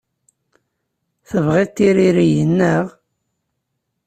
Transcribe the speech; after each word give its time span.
Tebɣiḍ 1.29 1.69
tiririyin, 1.75 2.51
naɣ? 2.59 2.85